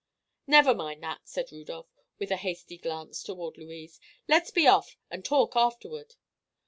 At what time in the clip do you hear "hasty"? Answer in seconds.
2.37-2.79